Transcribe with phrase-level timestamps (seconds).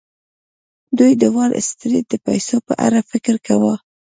[0.97, 3.75] دوی د وال سټریټ د پیسو په اړه فکر کاوه